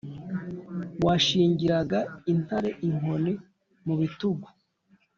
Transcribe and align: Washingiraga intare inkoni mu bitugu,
Washingiraga 1.05 1.99
intare 2.31 2.69
inkoni 2.87 3.33
mu 3.85 3.93
bitugu, 3.99 4.47